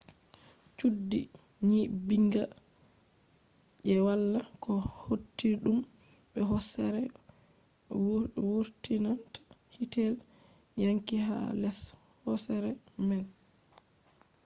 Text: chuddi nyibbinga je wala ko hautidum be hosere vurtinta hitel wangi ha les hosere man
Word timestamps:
chuddi 0.77 1.21
nyibbinga 1.67 2.43
je 3.85 3.95
wala 4.07 4.41
ko 4.63 4.71
hautidum 4.99 5.77
be 6.31 6.39
hosere 6.49 7.03
vurtinta 8.45 9.11
hitel 9.75 10.13
wangi 10.81 11.17
ha 11.27 11.37
les 11.61 11.77
hosere 12.23 12.71
man 13.07 13.23